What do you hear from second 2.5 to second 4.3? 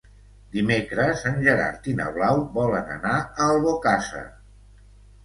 volen anar a Albocàsser.